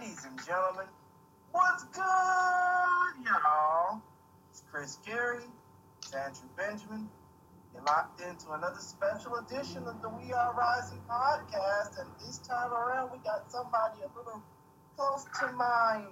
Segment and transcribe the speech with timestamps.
[0.00, 0.86] Ladies and gentlemen,
[1.52, 4.00] what's good, y'all?
[4.48, 5.44] It's Chris Gary,
[6.00, 7.06] it's Andrew Benjamin.
[7.74, 12.72] You're locked into another special edition of the We Are Rising podcast, and this time
[12.72, 14.42] around we got somebody a little
[14.96, 16.06] close to mind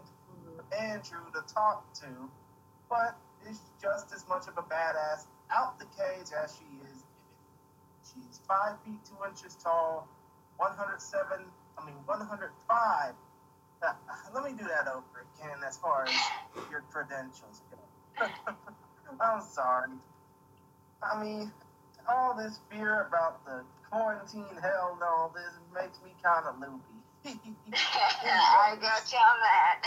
[0.45, 2.29] for Andrew to talk to,
[2.91, 3.17] but
[3.49, 7.05] is just as much of a badass out the cage as she is.
[8.05, 10.07] She's five feet two inches tall,
[10.59, 11.41] 107,
[11.79, 13.15] I mean 105
[13.83, 13.93] uh,
[14.35, 16.15] let me do that over again as far as
[16.71, 18.27] your credentials go.
[19.21, 19.91] I'm sorry.
[21.03, 21.53] I mean,
[22.09, 26.99] all this fear about the quarantine, hell and all this makes me kind of loopy.
[27.73, 29.83] I got you on that.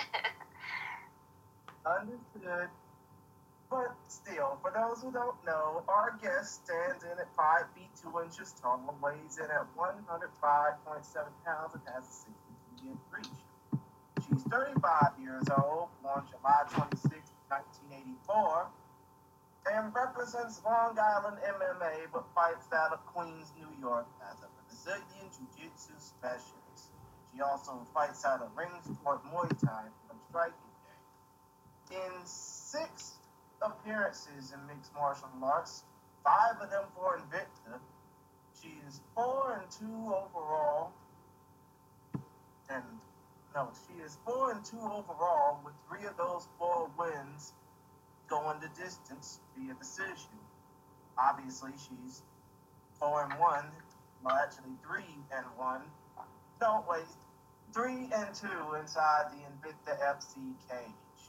[1.99, 2.69] Understood.
[3.69, 8.21] But still, for those who don't know, our guest stands in at 5 feet 2
[8.21, 10.03] inches tall, and weighs in at 105.7
[11.45, 13.27] pounds, and has a 62 inch reach.
[14.51, 17.07] She's 35 years old, born July 26,
[17.47, 18.67] 1984,
[19.71, 25.31] and represents Long Island MMA but fights out of Queens, New York as a Brazilian
[25.31, 26.91] Jiu Jitsu specialist.
[27.33, 32.01] She also fights out of ring sport Muay Thai from striking game.
[32.03, 33.19] In six
[33.61, 35.83] appearances in mixed martial arts,
[36.25, 37.79] five of them for Invicta,
[38.61, 40.91] she is 4 and 2 overall
[42.69, 42.83] and
[43.53, 47.53] no, she is four and two overall, with three of those four wins
[48.29, 50.39] going the distance via decision.
[51.17, 52.21] Obviously, she's
[52.99, 53.65] four and one.
[54.23, 55.81] Well, actually, three and one.
[56.61, 57.03] No, wait,
[57.73, 60.35] three and two inside the Invicta FC
[60.69, 61.21] cage.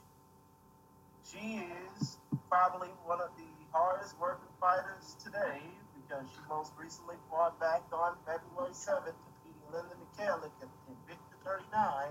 [1.27, 1.65] She
[1.99, 2.19] is
[2.49, 5.59] probably one of the hardest working fighters today
[5.97, 12.08] because she most recently fought back on February 7th, defeating Linda Mihalec in Invicta 39,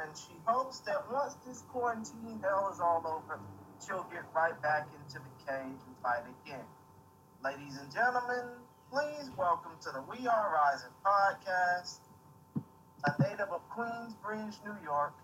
[0.00, 3.38] and she hopes that once this quarantine hell is all over,
[3.84, 6.64] she'll get right back into the cage and fight again.
[7.44, 8.44] Ladies and gentlemen,
[8.90, 11.98] please welcome to the We Are Rising podcast,
[13.06, 15.14] a native of Queensbridge, New York,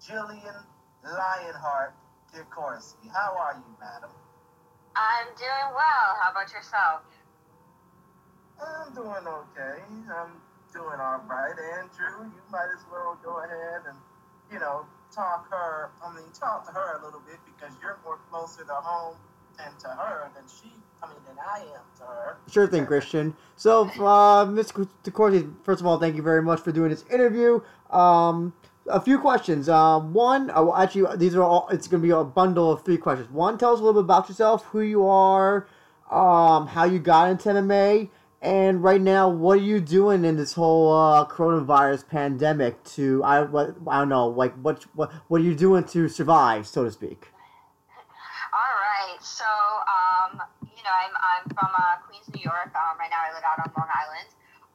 [0.00, 0.64] Jillian
[1.04, 1.94] Lionheart
[2.34, 3.08] DeCoursey.
[3.12, 4.10] How are you, madam?
[4.96, 6.16] I'm doing well.
[6.20, 7.02] How about yourself?
[8.60, 9.82] I'm doing okay.
[10.08, 10.41] I'm
[10.72, 11.54] doing all right.
[11.78, 13.96] Andrew, you might as well go ahead and,
[14.50, 18.18] you know, talk her, I mean, talk to her a little bit because you're more
[18.30, 19.16] closer to home
[19.64, 20.72] and to her than she,
[21.02, 22.36] I mean, than I am to her.
[22.50, 23.36] Sure thing, Christian.
[23.56, 24.72] So, uh, Ms.
[25.04, 27.60] DeCoursey, first of all, thank you very much for doing this interview.
[27.90, 28.54] Um,
[28.88, 29.68] a few questions.
[29.68, 32.96] Uh, one, uh, actually, these are all, it's going to be a bundle of three
[32.96, 33.30] questions.
[33.30, 35.66] One, tell us a little bit about yourself, who you are,
[36.10, 38.10] um, how you got into MMA,
[38.42, 42.82] and right now, what are you doing in this whole uh, coronavirus pandemic?
[42.98, 46.66] To I what I don't know, like what what what are you doing to survive,
[46.66, 47.30] so to speak?
[48.50, 52.74] All right, so um, you know, I'm I'm from uh, Queens, New York.
[52.74, 54.28] Um, right now, I live out on Long Island.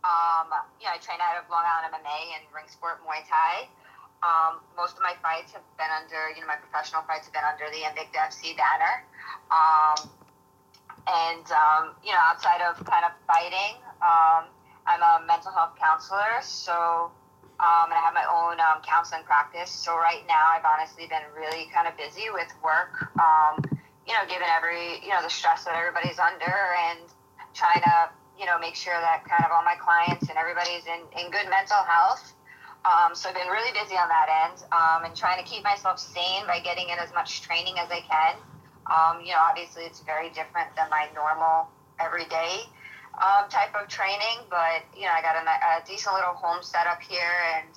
[0.07, 0.47] Um,
[0.79, 3.67] you know, I train out of Long Island MMA and ring sport Muay Thai.
[4.23, 7.45] Um, most of my fights have been under, you know, my professional fights have been
[7.45, 9.03] under the Invicta FC banner.
[9.51, 10.09] Um,
[11.07, 14.51] and um, you know, outside of kind of fighting, um,
[14.85, 17.11] I'm a mental health counselor, so
[17.59, 19.71] um, and I have my own um, counseling practice.
[19.71, 23.09] So right now, I've honestly been really kind of busy with work.
[23.17, 23.63] Um,
[24.05, 26.55] you know, given every you know the stress that everybody's under,
[26.91, 27.07] and
[27.53, 31.01] trying to you know make sure that kind of all my clients and everybody's in,
[31.17, 32.33] in good mental health.
[32.85, 35.99] Um, so I've been really busy on that end um, and trying to keep myself
[35.99, 38.37] sane by getting in as much training as I can.
[38.87, 41.67] Um, you know, obviously it's very different than my normal
[41.99, 42.63] everyday
[43.17, 47.01] um, type of training, but you know, I got a, a decent little home setup
[47.01, 47.69] here, and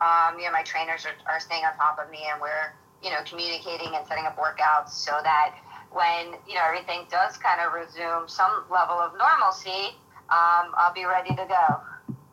[0.00, 3.10] um, you know, my trainers are, are staying on top of me, and we're you
[3.10, 5.54] know communicating and setting up workouts so that
[5.92, 9.94] when you know everything does kind of resume some level of normalcy,
[10.30, 11.80] um, I'll be ready to go.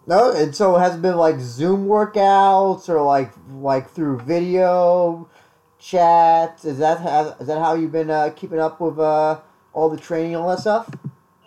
[0.08, 5.28] No, and so it has been like Zoom workouts or like like through video
[5.86, 6.66] chats?
[6.66, 9.40] Is that how, is that how you've been uh, keeping up with uh,
[9.74, 10.90] all the training and all that stuff?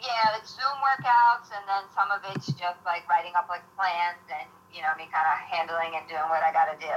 [0.01, 4.23] Yeah, it's Zoom workouts, and then some of it's just like writing up like plans
[4.31, 6.95] and you know me kind of handling and doing what I got to do.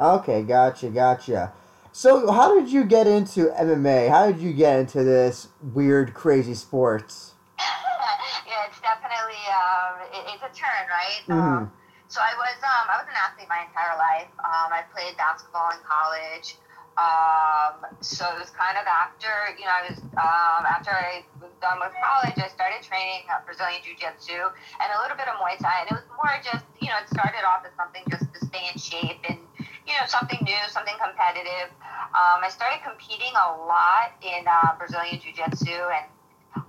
[0.00, 1.52] Okay, gotcha, gotcha.
[1.92, 4.08] So, how did you get into MMA?
[4.08, 7.34] How did you get into this weird, crazy sports?
[7.58, 11.22] yeah, it's definitely um, it, it's a turn, right?
[11.28, 11.56] Mm-hmm.
[11.68, 11.72] Um,
[12.08, 14.32] so I was um, I was an athlete my entire life.
[14.40, 16.56] Um, I played basketball in college.
[16.98, 21.54] Um, so it was kind of after, you know, I was, um, after I was
[21.62, 25.38] done with college, I started training uh, Brazilian Jiu Jitsu and a little bit of
[25.38, 25.86] Muay Thai.
[25.86, 28.66] And it was more just, you know, it started off as something just to stay
[28.66, 29.38] in shape and,
[29.86, 31.70] you know, something new, something competitive.
[32.18, 36.06] Um, I started competing a lot in uh, Brazilian Jiu Jitsu, and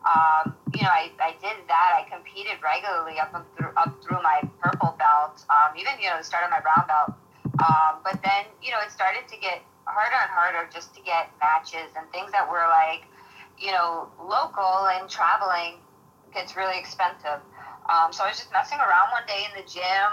[0.06, 1.90] um, you know, I, I did that.
[1.96, 6.28] I competed regularly up through up through my purple belt, um, even you know the
[6.28, 7.16] start of my brown belt.
[7.60, 11.30] Um, but then you know it started to get harder and harder just to get
[11.42, 13.10] matches and things that were like,
[13.58, 15.82] you know, local and traveling
[16.34, 17.42] gets really expensive.
[17.90, 20.10] Um, so I was just messing around one day in the gym,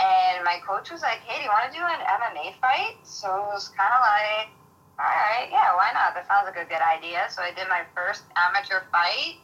[0.00, 3.28] and my coach was like, "Hey, do you want to do an MMA fight?" So
[3.28, 4.48] it was kind of like,
[4.96, 6.16] "All right, yeah, why not?
[6.16, 9.36] That sounds like a good idea." So I did my first amateur fight,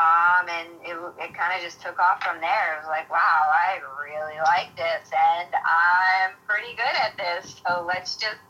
[0.00, 2.74] um, and it, it kind of just took off from there.
[2.74, 7.60] It was like, "Wow, I really like this, and I'm pretty good at this.
[7.60, 8.40] So let's just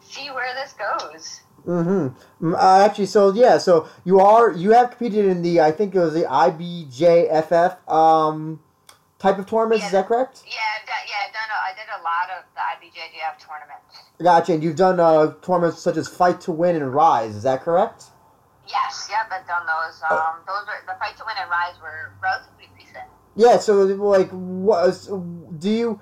[0.00, 2.54] see where this goes." Mm-hmm.
[2.54, 5.98] Uh, actually, so yeah, so you are you have competed in the I think it
[5.98, 8.60] was the IBJJF um,
[9.18, 9.82] type of tournaments.
[9.82, 9.86] Yeah.
[9.86, 10.42] Is that correct?
[10.46, 11.50] Yeah, I've done, yeah, I've done.
[11.50, 13.98] A, I did a lot of the IBJJF tournaments.
[14.22, 14.52] Gotcha.
[14.54, 17.36] And you've done uh, tournaments such as Fight to Win and Rise.
[17.36, 18.04] Is that correct?
[18.66, 20.00] Yes, yep, I've done those.
[20.10, 20.16] Oh.
[20.16, 23.04] Um, those were the fight to win and rise were relatively recent.
[23.36, 23.58] Yeah.
[23.58, 25.08] So like, what
[25.58, 26.00] do you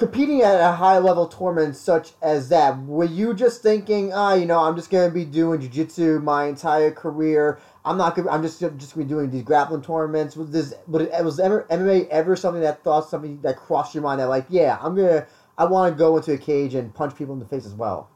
[0.00, 2.78] competing at a high level tournament such as that?
[2.84, 6.90] Were you just thinking, ah, you know, I'm just gonna be doing jujitsu my entire
[6.90, 7.60] career.
[7.84, 8.30] I'm not gonna.
[8.30, 10.36] I'm just just gonna be doing these grappling tournaments.
[10.36, 10.74] Was this?
[10.88, 14.28] But it, was ever, MMA ever something that thought something that crossed your mind that
[14.28, 15.26] like, yeah, I'm gonna.
[15.58, 18.08] I want to go into a cage and punch people in the face as well.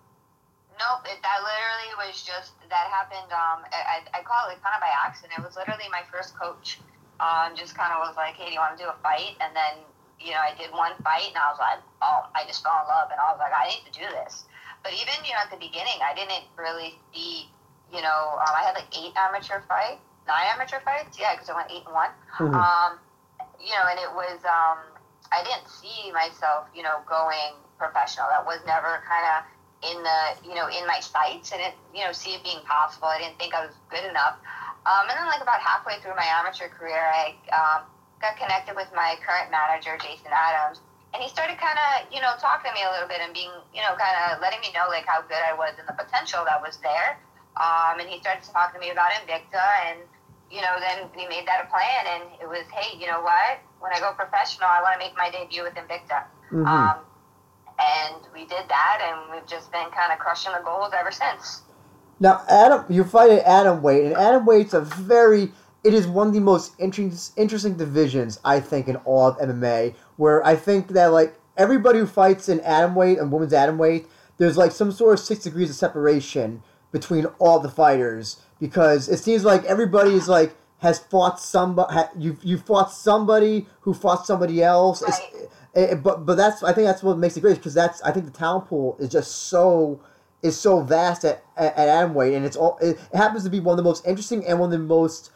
[0.81, 3.31] Nope, it, that literally was just that happened.
[3.31, 5.39] Um, I, I call it kind of by accident.
[5.39, 6.81] It was literally my first coach.
[7.21, 9.37] Um, just kind of was like, hey, do you want to do a fight?
[9.41, 9.85] And then
[10.21, 12.89] you know, I did one fight and I was like, oh, I just fell in
[12.89, 14.45] love and I was like, I need to do this.
[14.83, 17.49] But even you know at the beginning, I didn't really see.
[17.93, 21.17] You know, um, I had like eight amateur fights, nine amateur fights.
[21.21, 22.11] Yeah, because I went eight and one.
[22.41, 22.53] Mhm.
[22.53, 22.99] Um,
[23.61, 24.83] you know, and it was um,
[25.33, 28.27] I didn't see myself, you know, going professional.
[28.29, 29.37] That was never kind of
[29.85, 31.53] in the, you know, in my sights.
[31.53, 33.09] I didn't, you know, see it being possible.
[33.09, 34.37] I didn't think I was good enough.
[34.87, 37.83] Um, and then like about halfway through my amateur career, I um,
[38.25, 40.81] got connected with my current manager, Jason Adams.
[41.13, 43.53] And he started kind of, you know, talking to me a little bit and being,
[43.77, 46.43] you know, kind of letting me know like how good I was and the potential
[46.49, 47.21] that was there.
[47.61, 50.01] Um, and he started talking to me about Invicta, and
[50.51, 53.63] you know, then we made that a plan, and it was, hey, you know what?
[53.79, 56.27] When I go professional, I want to make my debut with Invicta.
[56.51, 56.67] Mhm.
[56.67, 56.99] Um,
[57.79, 61.63] and we did that, and we've just been kind of crushing the goals ever since.
[62.19, 65.53] Now, Adam, you fight at atom weight, and atom weight's a very.
[65.85, 69.95] It is one of the most interest, interesting divisions I think in all of MMA.
[70.17, 74.07] Where I think that like everybody who fights in atom weight and women's atom weight,
[74.39, 79.19] there's like some sort of six degrees of separation between all the fighters because it
[79.19, 81.95] seems like everybody is like has fought somebody.
[82.19, 85.03] You you fought somebody who fought somebody else.
[85.03, 85.49] Right.
[85.75, 88.27] eh, but but that's I think that's what makes it great because that's I think
[88.27, 90.01] the talent pool is just so
[90.43, 93.51] is so vast at, at, at atom weight, and it's all it, it happens to
[93.51, 95.31] be one of the most interesting and one of the most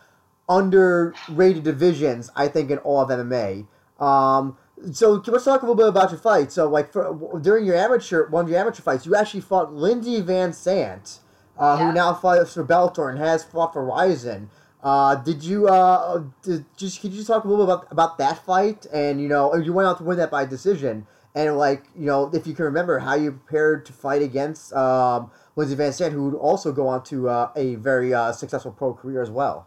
[0.48, 3.66] underrated divisions I think in all of MMA.
[4.00, 4.56] Um,
[4.92, 6.52] so let's talk a little bit about your fight.
[6.52, 10.22] So like for, during your amateur one of your amateur fights, you actually fought Lindsey
[10.22, 11.18] VanZandt,
[11.58, 14.50] uh, who now fights for Bellator and has fought for Rizin.
[14.82, 18.44] Uh, did you uh did just could you talk a little bit about about that
[18.44, 22.06] fight and you know you went out to win that by decision and like you
[22.06, 26.30] know if you can remember how you prepared to fight against um Lindsey VanZandt who
[26.30, 29.66] would also go on to uh, a very uh, successful pro career as well.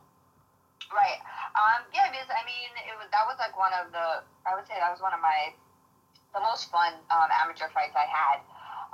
[0.92, 1.24] Right.
[1.56, 4.68] Um, yeah, because I mean, it was that was like one of the I would
[4.68, 5.56] say that was one of my
[6.36, 8.40] the most fun um, amateur fights I had.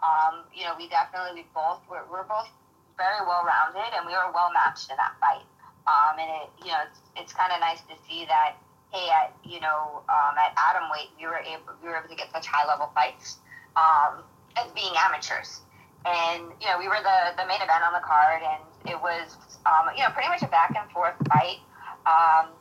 [0.01, 2.50] Um, you know, we definitely we both were, we're both
[2.98, 5.46] very well rounded and we were well matched in that fight.
[5.89, 8.58] Um, and it you know it's, it's kind of nice to see that
[8.94, 12.18] hey at you know um, at atom weight we were able we were able to
[12.18, 13.42] get such high level fights
[13.77, 14.22] um,
[14.58, 15.62] as being amateurs.
[16.06, 19.38] And you know we were the the main event on the card and it was
[19.66, 21.62] um, you know pretty much a back and forth fight
[22.08, 22.56] um,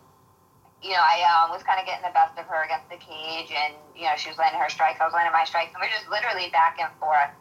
[0.83, 3.55] you know, I um, was kind of getting the best of her against the cage,
[3.55, 5.89] and you know, she was landing her strikes, I was landing my strikes, and we
[5.89, 7.33] are just literally back and forth.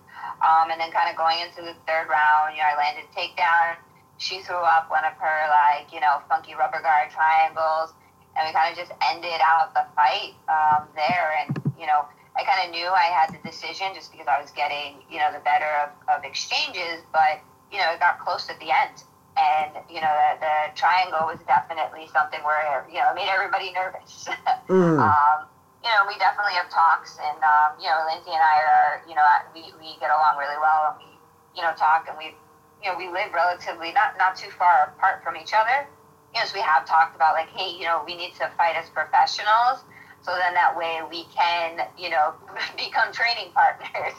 [0.42, 3.78] Um, and then kind of going into the third round, you know, I landed takedown.
[4.18, 7.92] She threw up one of her like, you know, funky rubber guard triangles,
[8.38, 11.36] and we kind of just ended out the fight um, there.
[11.44, 12.08] And you know,
[12.38, 15.30] I kind of knew I had the decision just because I was getting, you know,
[15.36, 19.04] the better of, of exchanges, but you know, it got close at the end
[19.46, 23.72] and you know the, the triangle was definitely something where you know it made everybody
[23.72, 24.28] nervous.
[24.66, 24.98] Mm.
[24.98, 25.46] um,
[25.86, 29.14] you know, we definitely have talks, and um, you know, Lindsey and I are you
[29.14, 29.22] know
[29.54, 31.14] we, we get along really well, and we
[31.54, 32.34] you know talk, and we
[32.82, 35.86] you know we live relatively not not too far apart from each other.
[36.34, 38.76] You know, so we have talked about like, hey, you know, we need to fight
[38.76, 39.86] as professionals,
[40.26, 42.34] so then that way we can you know
[42.82, 44.18] become training partners.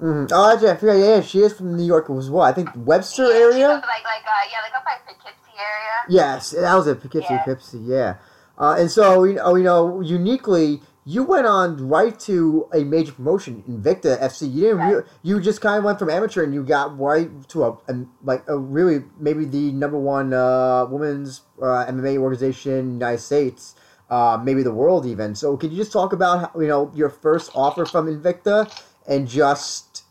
[0.00, 0.26] Mm-hmm.
[0.32, 0.94] Oh, actually, I forgot.
[0.94, 2.42] Yeah, she is from New York as well.
[2.42, 3.68] I think Webster Yeah, area.
[3.68, 5.96] Like like uh, yeah, like up by Poughkeepsie area.
[6.08, 7.00] Yes, that was it.
[7.00, 7.44] Poughkeepsie, Yeah.
[7.44, 8.14] Poughkeepsie, yeah.
[8.58, 13.12] Uh, and so, you know, you know, uniquely, you went on right to a major
[13.12, 14.52] promotion, Invicta FC.
[14.52, 14.78] You didn't.
[14.88, 18.06] Re- you just kind of went from amateur, and you got right to a, a
[18.22, 23.18] like a really maybe the number one uh, women's uh, MMA organization in the United
[23.20, 23.74] States,
[24.10, 25.34] uh, maybe the world even.
[25.34, 28.70] So, could you just talk about how, you know your first offer from Invicta,
[29.08, 30.04] and just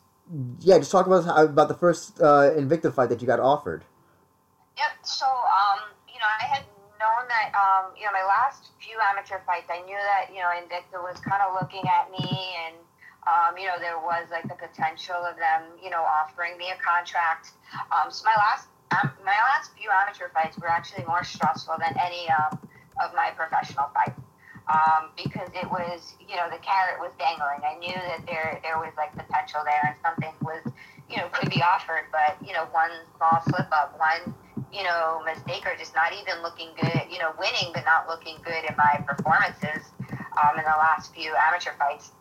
[0.59, 3.83] yeah, just talk about about the first uh, Invicta fight that you got offered.
[4.77, 5.03] Yep.
[5.03, 6.63] So, um, you know, I had
[7.01, 10.53] known that, um, you know, my last few amateur fights, I knew that, you know,
[10.53, 12.29] Invicta was kind of looking at me
[12.65, 12.77] and,
[13.27, 16.79] um, you know, there was like the potential of them, you know, offering me a
[16.79, 17.51] contract.
[17.91, 21.97] Um, so my last, um, my last few amateur fights were actually more stressful than
[21.99, 22.57] any um,
[23.03, 24.21] of my professional fights.
[24.69, 27.65] Um, because it was, you know, the carrot was dangling.
[27.65, 30.61] I knew that there there was like potential there and something was,
[31.09, 32.05] you know, could be offered.
[32.11, 34.33] But you know, one small slip up, one
[34.71, 38.37] you know, mistake or just not even looking good, you know, winning but not looking
[38.43, 39.91] good in my performances
[40.39, 42.11] um, in the last few amateur fights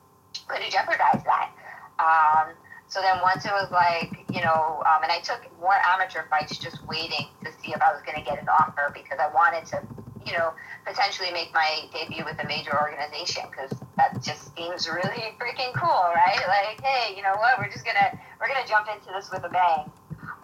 [0.48, 1.50] could have jeopardized that.
[1.98, 2.54] Um,
[2.88, 6.58] so then once it was like, you know, um, and I took more amateur fights
[6.58, 9.64] just waiting to see if I was going to get an offer because I wanted
[9.66, 9.78] to,
[10.26, 10.52] you know,
[10.84, 16.04] potentially make my debut with a major organization because that just seems really freaking cool,
[16.14, 16.40] right?
[16.48, 17.58] Like, hey, you know what?
[17.58, 19.90] We're just gonna we're gonna jump into this with a bang.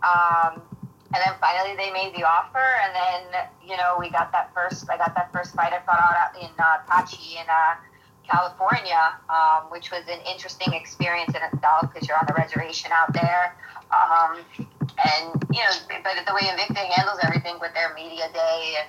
[0.02, 0.62] Um,
[1.14, 4.88] and then finally they made the offer, and then you know we got that first.
[4.90, 7.76] I got that first fight I fought out in uh, Tachi in uh,
[8.28, 13.12] California, um, which was an interesting experience in itself because you're on the reservation out
[13.12, 13.56] there.
[13.94, 18.88] Um, and you know, but the way Invicta handles everything with their media day, and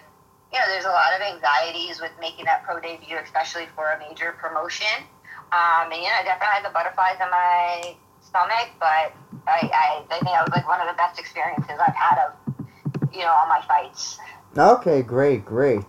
[0.54, 4.00] you know, there's a lot of anxieties with making that pro debut, especially for a
[4.00, 5.04] major promotion.
[5.52, 9.16] Um, and you know, I definitely had the butterflies in my stomach, but
[9.48, 13.14] I, I, I think that was like one of the best experiences I've had of,
[13.14, 14.20] you know, all my fights.
[14.58, 15.86] Okay, great, great.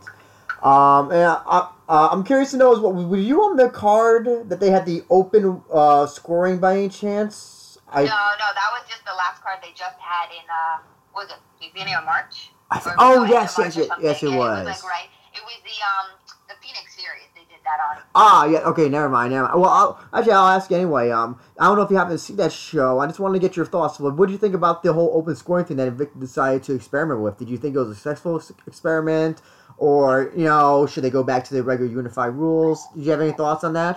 [0.63, 4.49] Um, and I, uh, I'm curious to know is what were you on the card
[4.49, 7.79] that they had the open uh, scoring by any chance?
[7.91, 10.83] I no, no, that was just the last card they just had in, uh,
[11.15, 12.51] was it beginning of March?
[12.71, 14.35] I th- oh yes, yes, yes, yes, it was.
[14.35, 15.09] It was like right.
[15.35, 17.25] It was the um the Phoenix series.
[17.35, 18.03] They did that on.
[18.15, 18.59] Ah, yeah.
[18.61, 19.33] Okay, never mind.
[19.33, 19.61] Never mind.
[19.61, 21.11] Well, I'll, actually, I'll ask anyway.
[21.11, 22.99] Um, I don't know if you happen to see that show.
[22.99, 23.99] I just wanted to get your thoughts.
[23.99, 27.21] What did you think about the whole open scoring thing that Vic decided to experiment
[27.21, 27.39] with?
[27.39, 29.41] Did you think it was a successful experiment,
[29.79, 32.87] or you know, should they go back to the regular unified rules?
[32.95, 33.97] Did you have any thoughts on that?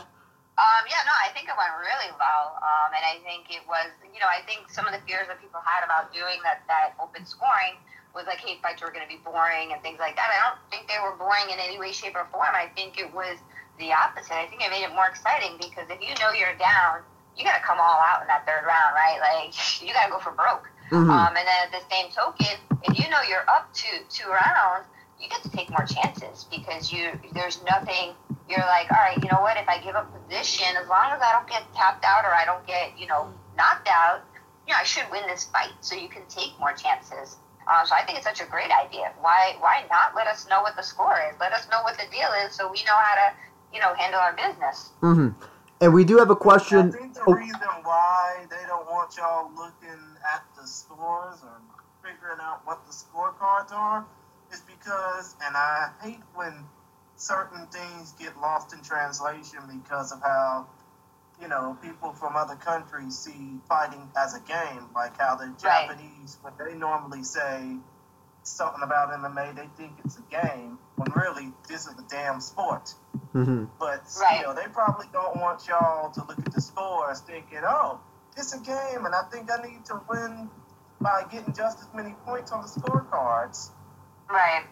[0.61, 2.55] Um, yeah, no, I think it went really well.
[2.61, 5.41] Um, and I think it was, you know, I think some of the fears that
[5.41, 7.81] people had about doing that, that open scoring
[8.15, 10.29] was like, hey, fights were going to be boring and things like that.
[10.29, 12.51] I don't think they were boring in any way, shape, or form.
[12.51, 13.37] I think it was
[13.79, 14.35] the opposite.
[14.35, 17.01] I think it made it more exciting because if you know you're down,
[17.37, 19.17] you got to come all out in that third round, right?
[19.23, 20.67] Like, you got to go for broke.
[20.91, 21.07] Mhm.
[21.07, 24.85] Um, and then at the same token, if you know you're up to two rounds,
[25.19, 28.11] you get to take more chances because you there's nothing.
[28.49, 29.55] You're like, all right, you know what?
[29.55, 32.43] If I give up position, as long as I don't get tapped out or I
[32.43, 34.23] don't get you know knocked out,
[34.67, 35.71] you know I should win this fight.
[35.79, 37.37] So you can take more chances.
[37.67, 39.13] Um, so I think it's such a great idea.
[39.21, 41.39] Why why not let us know what the score is?
[41.39, 43.35] Let us know what the deal is, so we know how to
[43.73, 44.91] you know handle our business.
[45.01, 45.29] Mm-hmm.
[45.81, 46.93] And we do have a question.
[46.93, 50.01] I think the Oh, reason why they don't want y'all looking
[50.33, 51.61] at the scores or
[52.03, 54.05] figuring out what the scorecards are
[54.51, 56.65] is because, and I hate when
[57.15, 60.67] certain things get lost in translation because of how,
[61.41, 65.57] you know, people from other countries see fighting as a game, like how the Right.
[65.57, 67.77] Japanese, when they normally say
[68.43, 72.93] something about MMA, they think it's a game, when really this is a damn sport.
[73.33, 73.65] mm-hmm.
[73.79, 74.39] But Right.
[74.39, 77.99] still, they probably don't want y'all to look at the scores thinking, oh,
[78.37, 80.49] it's a game, and I think I need to win
[80.99, 83.71] by getting just as many points on the scorecards.
[84.29, 84.65] Right.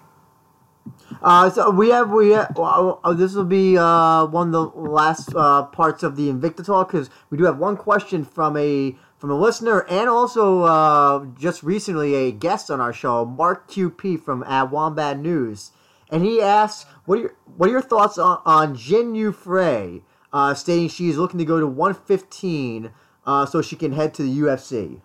[1.22, 4.80] Uh, so we have we have, well, uh, this will be uh, one of the
[4.80, 8.96] last uh, parts of the Invicta talk because we do have one question from a
[9.18, 14.24] from a listener and also uh, just recently a guest on our show, Mark QP
[14.24, 15.72] from at Wombat News,
[16.10, 20.04] and he asks, "What are your what are your thoughts on, on Jinh Yu Frey,
[20.32, 22.92] uh, stating she is looking to go to 115
[23.26, 25.02] uh, so she can head to the UFC?"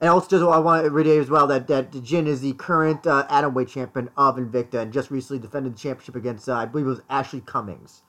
[0.00, 3.06] And also, just I want to reiterate as well that that Jin is the current
[3.06, 6.86] uh, atomweight champion of Invicta and just recently defended the championship against uh, I believe
[6.86, 8.02] it was Ashley Cummins.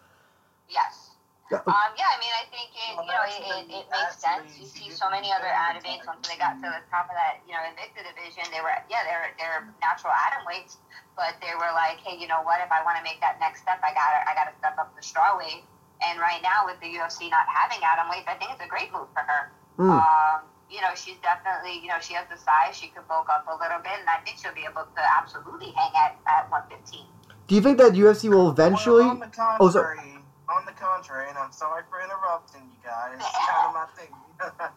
[0.70, 1.10] Yes.
[1.50, 1.66] Yeah.
[1.66, 4.54] Um, yeah, I mean, I think it, you know, it, it, it makes sense.
[4.62, 7.42] You see so many other atom weights once they got to the top of that,
[7.50, 8.46] you know, Invicta division.
[8.54, 10.78] They were, yeah, they're they're natural atom weights,
[11.18, 12.62] but they were like, hey, you know what?
[12.62, 15.02] If I want to make that next step, I gotta I gotta step up the
[15.02, 15.66] straw weight.
[16.06, 18.94] And right now, with the UFC not having atom weights, I think it's a great
[18.94, 19.42] move for her.
[19.82, 19.98] Hmm.
[19.98, 20.38] Um,
[20.70, 22.76] you know, she's definitely, you know, she has the size.
[22.78, 25.72] She could bulk up a little bit, and I think she'll be able to absolutely
[25.72, 27.06] hang at, at 115.
[27.48, 29.02] Do you think that UFC will eventually?
[29.04, 30.00] Well, on the contrary, Oh, sorry.
[30.48, 33.18] on the contrary, and I'm sorry for interrupting you guys.
[33.18, 34.14] It's kind of my thing.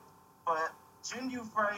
[0.46, 0.72] but
[1.04, 1.76] Jinh Yu Frey,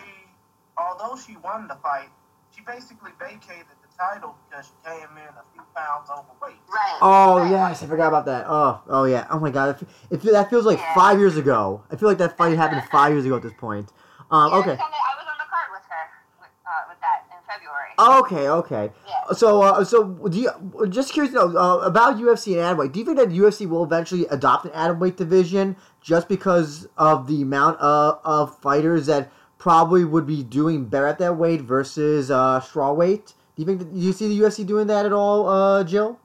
[0.79, 2.11] although she won the fight,
[2.55, 6.61] she basically vacated the title because she came in a few pounds overweight.
[6.69, 6.99] Right.
[7.01, 7.51] Oh right.
[7.51, 8.45] yes, I forgot about that.
[8.49, 9.27] Oh, oh yeah.
[9.31, 10.95] Oh my god, it, it, that feels like Yeah.
[10.95, 11.83] five years ago.
[11.91, 13.93] I feel like that fight happened five years ago at this point.
[14.31, 14.71] Um, Yeah, okay.
[14.71, 16.05] was on I was on the card with her
[16.41, 18.21] with, uh, with that in February.
[18.23, 18.93] Okay, okay.
[19.09, 19.35] Yeah.
[19.35, 20.87] So, uh, so do you?
[20.89, 22.93] Just curious to know uh, about UFC and atomweight.
[22.93, 27.43] Do you think that UFC will eventually adopt an atomweight division just because of the
[27.43, 32.61] amount of, of fighters that probably would be doing better at that weight versus uh,
[32.61, 33.33] strawweight?
[33.55, 36.19] Do you think that do you see the UFC doing that at all, uh, Jill?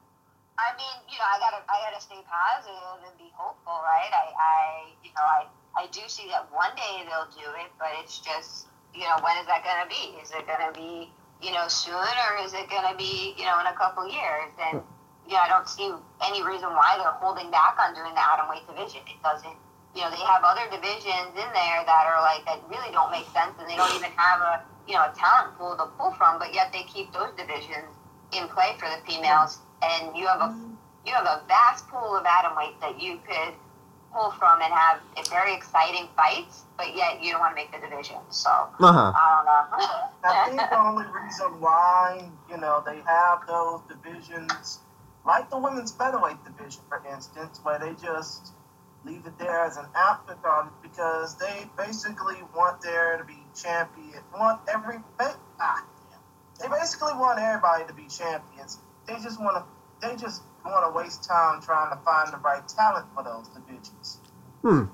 [0.58, 4.10] I mean, you know, I gotta, I gotta stay positive and be hopeful, right?
[4.10, 4.58] I, I,
[5.06, 5.46] you know, I,
[5.78, 9.38] I do see that one day they'll do it, but it's just, you know, when
[9.38, 10.18] is that gonna be?
[10.18, 11.08] Is it gonna be,
[11.40, 14.50] you know, soon, or is it gonna be, you know, in a couple years?
[14.58, 14.82] And
[15.30, 15.86] you know, I don't see
[16.26, 19.06] any reason why they're holding back on doing the atomweight division.
[19.06, 19.54] It doesn't,
[19.94, 23.30] you know, they have other divisions in there that are like that really don't make
[23.30, 24.54] sense, and they don't even have a,
[24.90, 27.86] you know, a talent pool to pull from, but yet they keep those divisions
[28.32, 30.50] in play for the females, and you have a
[31.06, 33.54] you have a vast pool of atom weight that you could
[34.12, 34.98] pull from and have
[35.30, 38.18] very exciting fights, but yet you don't want to make the division.
[38.30, 39.12] So Uh huh.
[39.14, 40.28] I I don't know.
[40.28, 44.80] I think the only reason why, you know, they have those divisions,
[45.24, 48.52] like the women's featherweight division, for instance, where they just
[49.04, 54.60] leave it there as an afterthought because they basically want there to be champion, want
[54.72, 54.96] every,
[55.60, 55.84] ah,
[56.60, 58.78] they basically want everybody to be champions.
[59.06, 62.66] They just want to, they just want to waste time trying to find the right
[62.68, 64.18] talent for those divisions.
[64.62, 64.84] Hmm.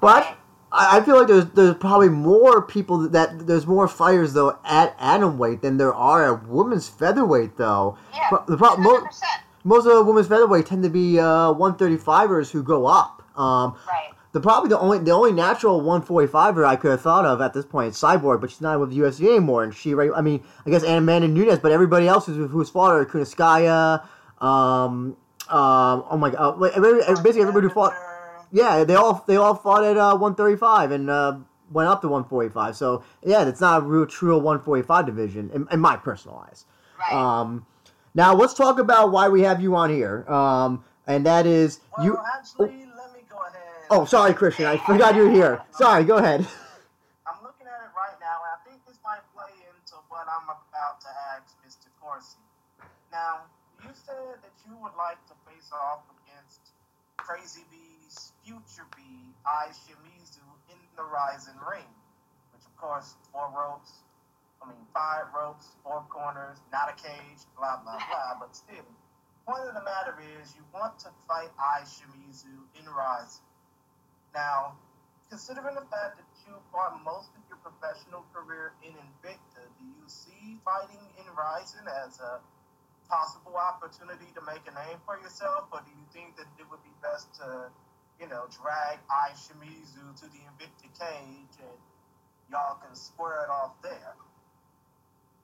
[0.00, 0.36] Well, I,
[0.72, 4.94] I I feel like there's there's probably more people that there's more fighters though at
[4.98, 7.96] atom weight than there are at women's featherweight though.
[8.12, 9.20] yeah, the problem- mo- 100%.
[9.64, 13.15] Most of the women's featherweight tend to be uh, 135ers who go up.
[13.36, 14.12] Um, Right.
[14.32, 17.64] the probably the only the only natural 145er I could have thought of at this
[17.64, 19.62] point is Cyborg, but she's not with the UFC anymore.
[19.64, 20.10] And she, right?
[20.14, 24.02] I mean, I guess Amanda Nunes, but everybody else who's who's fought her, Kunitskaya,
[24.40, 25.16] um,
[25.48, 27.94] um, oh my god, uh, basically everybody who fought.
[28.52, 31.36] Yeah, they all they all fought at uh, 135 and uh,
[31.72, 32.76] went up to 145.
[32.76, 36.64] So yeah, it's not a real true 145 division in, in my personal eyes.
[36.98, 37.12] Right.
[37.12, 37.66] Um,
[38.14, 40.24] now let's talk about why we have you on here.
[40.30, 42.18] Um, and that is Well, you.
[42.38, 42.85] actually,
[43.90, 44.66] Oh, sorry, Christian.
[44.66, 45.62] I forgot you were here.
[45.70, 46.02] Sorry.
[46.04, 46.42] Go ahead.
[47.26, 50.50] I'm looking at it right now, and I think this might play into what I'm
[50.50, 51.86] about to ask Mr.
[52.02, 52.42] Corsi.
[53.14, 53.46] Now,
[53.82, 56.74] you said that you would like to face off against
[57.16, 59.02] Crazy B's future B,
[59.46, 61.86] Ai Shimizu, in the Rizin Ring,
[62.50, 64.02] which, of course, four ropes.
[64.62, 68.82] I mean, five ropes, four corners, not a cage, blah, blah, blah, but still.
[69.46, 73.46] Point of the matter is, you want to fight Ai Shimizu in Rizin.
[74.36, 74.76] Now,
[75.32, 80.04] considering the fact that you fought most of your professional career in Invicta, do you
[80.04, 82.44] see fighting in Rizin as a
[83.08, 86.84] possible opportunity to make a name for yourself, or do you think that it would
[86.84, 87.72] be best to,
[88.20, 91.80] you know, drag Ai Shimizu to the Invicta cage and
[92.52, 94.12] y'all can square it off there?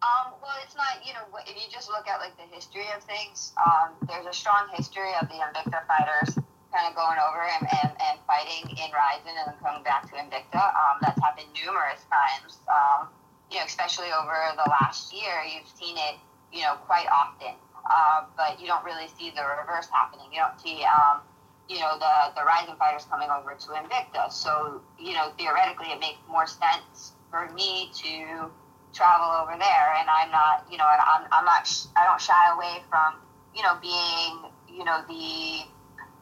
[0.04, 3.00] Um, well, it's not, you know, if you just look at like the history of
[3.08, 6.36] things, um, there's a strong history of the Invicta fighters
[6.72, 10.16] kind of going over and, and, and fighting in Rizin and then coming back to
[10.16, 10.72] Invicta.
[10.72, 12.58] Um, that's happened numerous times.
[12.66, 13.12] Um,
[13.52, 16.16] you know, especially over the last year, you've seen it,
[16.50, 17.54] you know, quite often.
[17.84, 20.26] Uh, but you don't really see the reverse happening.
[20.32, 21.20] You don't see, um,
[21.68, 24.32] you know, the, the Rizin fighters coming over to Invicta.
[24.32, 28.48] So, you know, theoretically, it makes more sense for me to
[28.92, 31.64] travel over there and I'm not you know I'm, I'm not
[31.96, 33.16] I don't shy away from
[33.56, 35.64] you know being you know the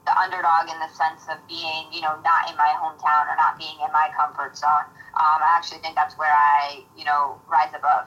[0.06, 3.58] the underdog in the sense of being you know not in my hometown or not
[3.58, 7.72] being in my comfort zone um, I actually think that's where I you know rise
[7.74, 8.06] above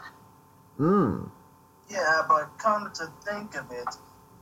[0.80, 1.30] Mm.
[1.88, 3.86] Yeah, but come to think of it,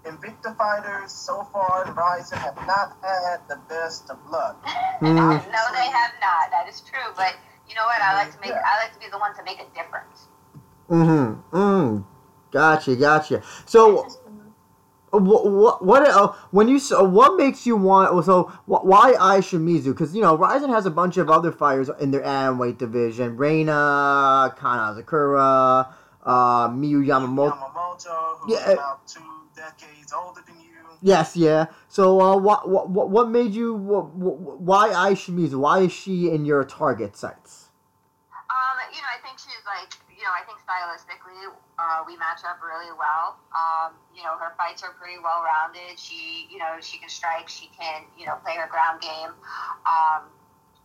[0.05, 4.55] Invicta fighters so far in Rizin have not had the best of luck.
[5.01, 5.03] Mm.
[5.51, 7.35] no they have not that is true but
[7.67, 9.59] you know what I like to make I like to be the one to make
[9.59, 10.27] a difference
[10.89, 11.57] Mm-hmm.
[11.57, 12.05] Mm.
[12.51, 12.95] Gotcha.
[12.95, 13.41] Gotcha.
[13.65, 14.05] So.
[15.11, 19.39] What what, what uh, when you so what makes you want so wh- why Ai
[19.39, 22.77] Shimizu because you know Rizin has a bunch of other fighters in their atom weight
[22.79, 25.93] division Reina Kanna Asakura
[26.23, 28.71] uh, Miyu Yamamoto Yamamoto, who's Yeah.
[28.71, 29.19] about two
[29.55, 30.67] decades older than you.
[31.01, 31.65] Yes, yeah.
[31.87, 33.73] So, uh, what, what, what made you?
[33.73, 34.13] What,
[34.61, 35.55] why Ai Shimizu?
[35.55, 37.69] Why is she in your target sites?
[38.31, 41.49] Um, you know, I think she's like, you know, I think stylistically,
[41.81, 43.41] uh, we match up really well.
[43.57, 45.97] Um, you know, her fights are pretty well rounded.
[45.97, 47.49] She, you know, she can strike.
[47.49, 49.33] She can, you know, play her ground game.
[49.89, 50.29] Um,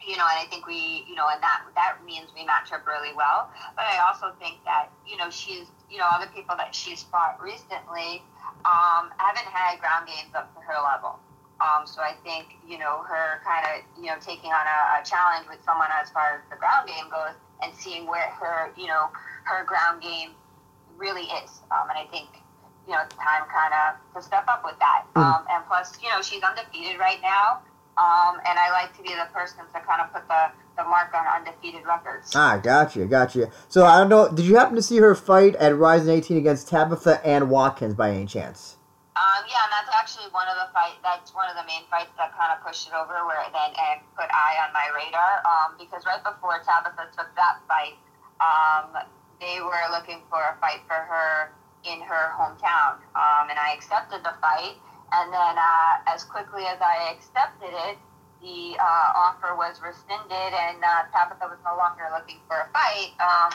[0.01, 2.87] you know, and I think we, you know, and that that means we match up
[2.87, 3.53] really well.
[3.77, 7.37] But I also think that, you know, she's, you know, other people that she's fought
[7.43, 8.25] recently
[8.65, 11.21] um, haven't had ground games up to her level.
[11.61, 15.05] Um, so I think, you know, her kind of, you know, taking on a, a
[15.05, 17.33] challenge with someone as far as the ground game goes
[17.65, 19.09] and seeing where her, you know,
[19.45, 20.37] her ground game
[20.99, 21.61] really is.
[21.71, 22.29] Um, and I think,
[22.87, 25.05] you know, it's time kind of to step up with that.
[25.15, 25.23] Mm.
[25.23, 27.63] Um, and plus, you know, she's undefeated right now.
[27.97, 31.15] Um, and I like to be the person to kind of put the, the mark
[31.15, 32.33] on undefeated records.
[32.37, 33.51] Ah, gotcha, gotcha.
[33.69, 34.29] So I don't know.
[34.29, 38.11] Did you happen to see her fight at Rizin 18 against Tabitha Ann Watkins by
[38.11, 38.77] any chance?
[39.17, 41.01] Um, yeah, and that's actually one of the fight.
[41.01, 43.73] That's one of the main fights that kind of pushed it over, where it then
[43.73, 45.41] and put Ai on my radar.
[45.49, 47.97] Um, because right before Tabitha took that fight,
[48.45, 48.93] um,
[49.40, 51.53] they were looking for a fight for her
[51.85, 54.77] in her hometown, um, and I accepted the fight.
[55.12, 57.96] And then, uh, as quickly as I accepted it,
[58.42, 63.14] the uh, offer was rescinded, and uh, Tabitha was no longer looking for a fight.
[63.22, 63.55] Um,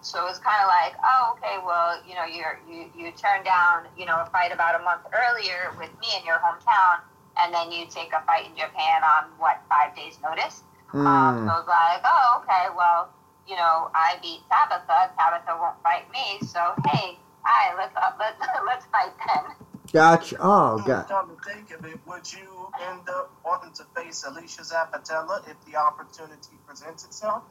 [0.00, 3.44] so it was kind of like, oh, okay, well, you know, you're, you you turned
[3.44, 7.04] down, you know, a fight about a month earlier with me in your hometown,
[7.38, 10.64] and then you take a fight in Japan on what five days' notice.
[10.92, 11.04] Mm.
[11.04, 13.12] Um, so I was like, oh, okay, well,
[13.48, 15.12] you know, I beat Tabitha.
[15.18, 19.66] Tabitha won't fight me, so hey, hi, let's uh, let's let's fight then.
[19.92, 20.36] Gotcha.
[20.40, 21.08] Oh, God.
[21.08, 25.56] Come to think of it, would you end up wanting to face Alesha Zappitella if
[25.64, 27.44] the opportunity presents itself?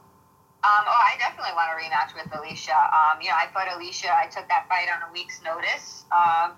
[0.64, 2.76] Um, oh, I definitely want a rematch with Alesha.
[2.92, 4.10] Um, you know, I fought Alesha.
[4.10, 6.04] I took that fight on a week's notice.
[6.12, 6.52] Um,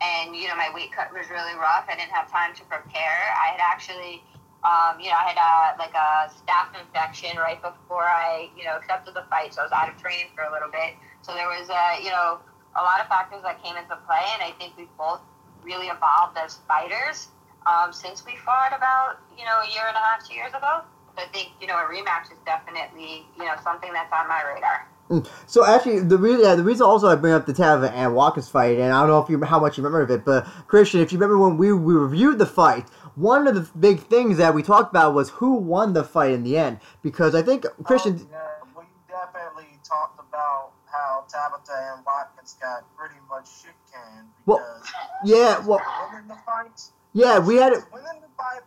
[0.00, 1.86] and, you know, my weight cut was really rough.
[1.88, 3.22] I didn't have time to prepare.
[3.38, 4.24] I had actually,
[4.62, 8.76] um, you know, I had a, like a staph infection right before I, you know,
[8.76, 9.54] accepted the fight.
[9.54, 10.94] So I was out of training for a little bit.
[11.22, 12.38] So there was, a, you know,
[12.76, 14.22] a lot of factors that came into play.
[14.38, 15.20] And I think we both
[15.62, 17.28] really evolved as fighters
[17.66, 20.82] um, since we fought about, you know, a year and a half, two years ago.
[21.16, 24.42] So I think you know a rematch is definitely you know something that's on my
[24.54, 24.88] radar.
[25.10, 25.28] Mm.
[25.46, 28.48] So actually, the reason yeah, the reason also I bring up the Tabitha and Watkins
[28.48, 31.00] fight, and I don't know if you how much you remember of it, but Christian,
[31.00, 34.54] if you remember when we we reviewed the fight, one of the big things that
[34.54, 38.20] we talked about was who won the fight in the end, because I think Christian.
[38.20, 44.28] Oh, yeah, we definitely talked about how Tabitha and Watkins got pretty much shit canned
[44.44, 44.82] because well,
[45.24, 45.80] yeah, well,
[46.12, 46.80] winning the fight.
[47.14, 47.84] Yeah, we had it.
[47.92, 48.60] Winning the fight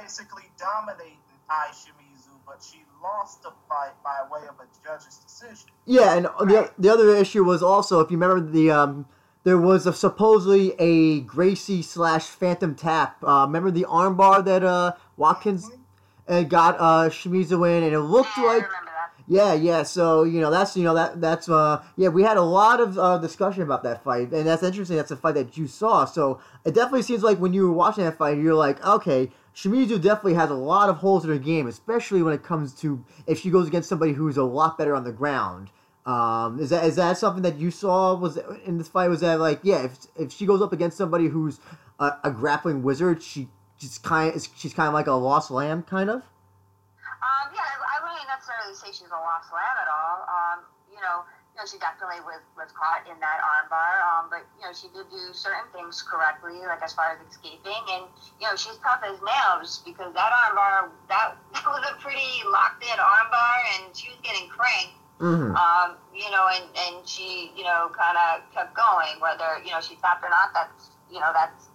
[0.00, 1.18] basically dominating
[1.50, 5.70] Ai Shimizu, but she lost the fight by way of a judge's decision.
[5.86, 9.06] Yeah, and the, the other issue was also, if you remember, the um,
[9.44, 13.16] there was a, supposedly a Gracie slash Phantom tap.
[13.22, 15.70] Uh, remember the armbar that uh, Watkins
[16.28, 16.48] mm-hmm.
[16.48, 18.68] got uh, Shimizu in, and it looked yeah, like.
[19.28, 19.82] Yeah, yeah.
[19.84, 22.98] So you know that's you know that that's uh yeah we had a lot of
[22.98, 24.96] uh, discussion about that fight, and that's interesting.
[24.96, 26.04] That's a fight that you saw.
[26.04, 30.02] So it definitely seems like when you were watching that fight, you're like, okay, Shimizu
[30.02, 33.40] definitely has a lot of holes in her game, especially when it comes to if
[33.40, 35.70] she goes against somebody who's a lot better on the ground.
[36.04, 38.36] Um, is that is that something that you saw was
[38.66, 39.08] in this fight?
[39.08, 41.60] Was that like yeah, if if she goes up against somebody who's
[42.00, 45.82] a, a grappling wizard, she just kind of she's kind of like a lost lamb,
[45.82, 46.22] kind of.
[47.22, 50.26] Um, yeah, I wouldn't necessarily say she's a lost lamb at all.
[50.26, 50.58] Um,
[50.90, 51.22] you know,
[51.54, 54.02] you know, she definitely was, was caught in that armbar.
[54.02, 57.82] Um, but you know, she did do certain things correctly, like as far as escaping.
[57.94, 58.10] And
[58.40, 62.82] you know, she's tough as nails because that armbar that, that was a pretty locked
[62.82, 65.01] in armbar, and she was getting cranked.
[65.22, 65.54] Mm-hmm.
[65.54, 69.22] Um, you know, and and she you know kind of kept going.
[69.22, 71.70] Whether you know she tapped or not, that's you know that's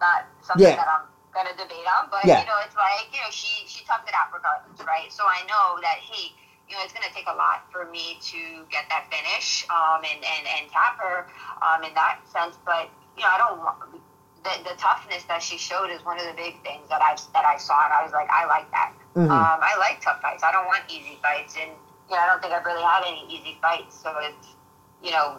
[0.00, 0.80] not something yeah.
[0.80, 1.04] that I'm
[1.36, 2.08] gonna debate on.
[2.08, 2.40] But yeah.
[2.40, 5.12] you know, it's like you know she she toughed it out regardless, right?
[5.12, 6.32] So I know that hey
[6.68, 8.36] you know, it's going to take a lot for me to
[8.68, 11.24] get that finish um, and, and, and tap her
[11.64, 12.60] um, in that sense.
[12.60, 13.80] But, you know, I don't want
[14.44, 17.44] the, the toughness that she showed is one of the big things that I that
[17.44, 18.94] I saw, and I was like, I like that.
[19.14, 19.30] Mm-hmm.
[19.30, 20.42] Um, I like tough fights.
[20.42, 21.72] I don't want easy fights, and
[22.08, 23.94] you know, I don't think I've really had any easy fights.
[23.94, 24.56] So it's,
[25.02, 25.38] you know,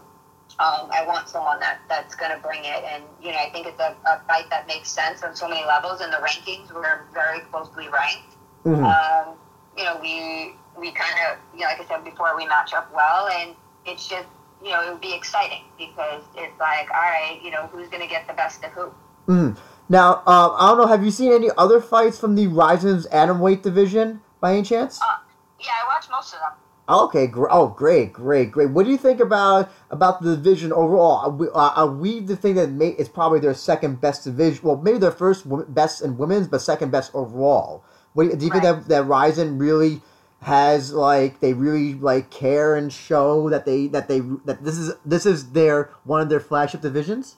[0.59, 3.67] um, I want someone that that's going to bring it, and you know, I think
[3.67, 6.01] it's a, a fight that makes sense on so many levels.
[6.01, 8.35] In the rankings, we're very closely ranked.
[8.65, 8.83] Mm-hmm.
[8.83, 9.35] Um,
[9.77, 12.93] you know, we we kind of, you know, like I said before, we match up
[12.93, 13.55] well, and
[13.85, 14.27] it's just,
[14.63, 18.01] you know, it would be exciting because it's like, all right, you know, who's going
[18.01, 18.91] to get the best of who?
[19.27, 19.57] Mm.
[19.87, 23.39] Now, uh, I don't know, have you seen any other fights from the Rizin's atom
[23.39, 24.99] weight division by any chance?
[25.01, 25.17] Uh,
[25.59, 26.51] yeah, I watch most of them.
[26.89, 28.71] Okay, gr- oh, great, great, great.
[28.71, 31.17] What do you think about about the division overall?
[31.17, 34.61] Are we, uh, are we the thing that may, it's probably their second best division?
[34.63, 37.83] Well, maybe their first best in women's, but second best overall.
[38.13, 40.01] What do you, do you think that that Rizin really
[40.41, 44.93] has like they really like care and show that they that they that this is
[45.05, 47.37] this is their one of their flagship divisions?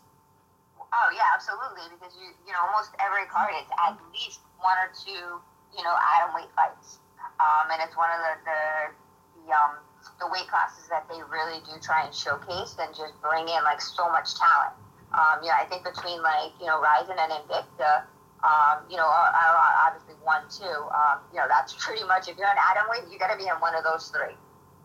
[0.80, 1.92] Oh yeah, absolutely.
[1.92, 5.42] Because you you know almost every card it's at least one or two
[5.76, 7.00] you know atom weight fights,
[7.41, 8.62] um, and it's one of the the,
[9.41, 9.82] the um
[10.21, 13.82] the weight classes that they really do try and showcase and just bring in like
[13.82, 14.77] so much talent.
[15.13, 18.06] Um, yeah, I think between like you know Rizin and Invicta,
[18.43, 19.58] um, you know, are, are
[19.89, 20.65] obviously one two.
[20.65, 23.49] Um, you know, that's pretty much if you're an atom weight, you got to be
[23.49, 24.38] in one of those three.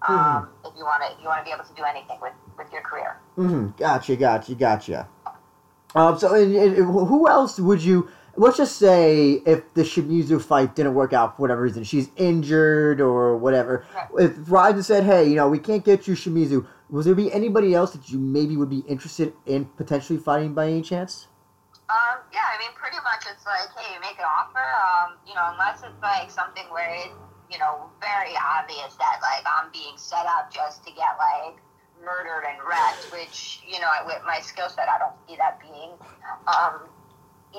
[0.08, 2.72] Um, If you want to, you want to be able to do anything with with
[2.72, 3.18] your career.
[3.38, 3.76] Mm-hmm.
[3.78, 5.08] Gotcha, gotcha, gotcha.
[5.94, 8.08] Um, so, and, and who else would you?
[8.38, 13.00] Let's just say if the Shimizu fight didn't work out for whatever reason, she's injured
[13.00, 13.86] or whatever.
[14.18, 17.74] If Rizin said, "Hey, you know, we can't get you Shimizu," would there be anybody
[17.74, 21.28] else that you maybe would be interested in potentially fighting by any chance?
[21.88, 25.34] Um, yeah, I mean, pretty much it's like, hey, you make an offer, um, you
[25.34, 27.14] know, unless it's like something where it's,
[27.50, 31.62] you know, very obvious that like I'm being set up just to get like
[32.02, 35.94] murdered and wrecked, which, you know, with my skill set, I don't see that being,
[36.50, 36.90] um,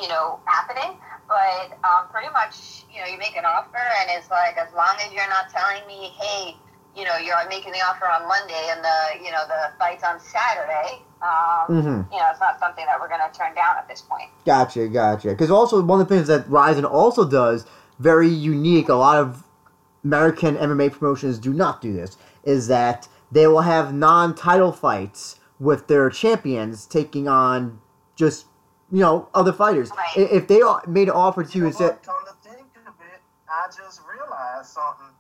[0.02, 0.98] you know, happening.
[1.28, 4.96] But um, pretty much, you know, you make an offer, and it's like as long
[5.06, 6.56] as you're not telling me, hey,
[6.96, 10.20] you know, you're making the offer on Monday, and the, you know, the fight's on
[10.20, 11.02] Saturday.
[11.22, 12.14] Um, Mm-hmm.
[12.14, 14.30] you know, it's not something that we're going to turn down at this point.
[14.46, 15.30] Gotcha, gotcha.
[15.30, 17.66] Because also one of the things that Rizin also does
[18.00, 18.88] very unique.
[18.88, 19.44] A lot of
[20.04, 22.18] American MMA promotions do not do this.
[22.44, 27.80] Is that they will have non-title fights with their champions taking on
[28.16, 28.46] just
[28.92, 29.92] you know other fighters.
[29.92, 30.32] Right.
[30.32, 32.04] If they made an offer to you You and know said.
[32.04, 35.14] Come to think of it, I just realized something.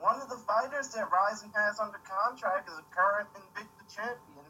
[0.00, 4.46] One of the fighters that Rizin has under contract is a current Invicta champion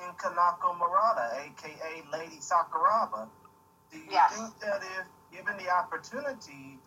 [0.00, 3.28] in Kanako Murata, aka Lady Sakuraba.
[3.90, 4.36] Do you Yes.
[4.36, 6.78] think that if given the opportunity,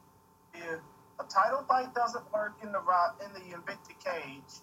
[0.53, 0.79] if
[1.19, 2.79] a title fight doesn't work in the
[3.25, 4.62] in the Invicta cage,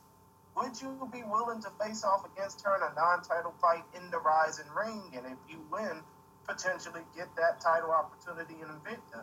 [0.57, 4.19] would you be willing to face off against her in a non-title fight in the
[4.19, 5.13] Rizin ring?
[5.15, 6.03] And if you win,
[6.47, 9.23] potentially get that title opportunity in Invicta.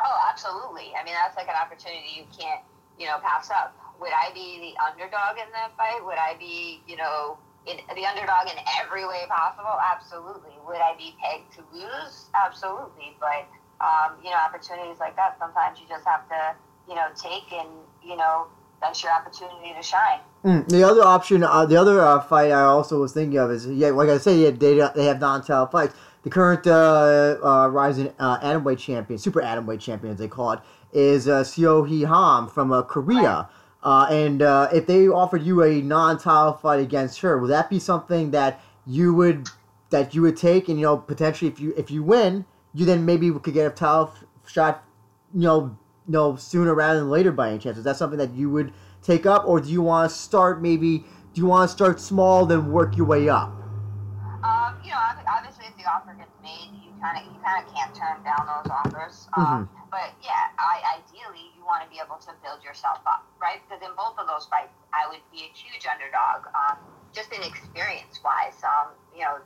[0.00, 0.94] Oh, absolutely.
[0.98, 2.62] I mean, that's like an opportunity you can't,
[2.98, 3.76] you know, pass up.
[4.00, 6.04] Would I be the underdog in that fight?
[6.04, 9.78] Would I be, you know, in the underdog in every way possible?
[9.78, 10.54] Absolutely.
[10.66, 12.30] Would I be pegged to lose?
[12.34, 13.14] Absolutely.
[13.20, 13.46] But
[13.82, 16.54] um, you know, opportunities like that, sometimes you just have to,
[16.88, 17.68] you know, take and,
[18.02, 18.46] you know,
[18.82, 20.20] that's your opportunity to shine.
[20.44, 23.66] Mm, the other option, uh, the other uh, fight I also was thinking of is
[23.66, 25.94] yeah, like I said, yeah, they they have non-title fights.
[26.24, 30.60] The current uh, uh, Rizin uh, atomweight champion, super atomweight champion as they call it,
[30.92, 33.48] is uh, Seo Hee Ham from uh, Korea.
[33.82, 37.80] Uh, and uh, if they offered you a non-title fight against her, would that be
[37.80, 39.48] something that you would
[39.90, 40.68] that you would take?
[40.68, 43.70] And you know, potentially, if you if you win, you then maybe could get a
[43.70, 44.84] title f- shot,
[45.34, 45.76] you know,
[46.12, 47.76] know, sooner rather than later by any chance.
[47.76, 48.72] Is that something that you would
[49.02, 50.98] take up, or do you want to start maybe?
[51.34, 53.48] Do you want to start small, then work your way up?
[54.44, 57.74] Um, you know, obviously, if the offer gets made, you kind of you kind of
[57.74, 59.26] can't turn down those offers.
[59.34, 63.60] Um, But yeah, I, ideally, you want to be able to build yourself up, right?
[63.60, 66.80] Because in both of those fights, I would be a huge underdog, um,
[67.12, 68.56] just in experience wise.
[68.64, 69.36] Um, you know,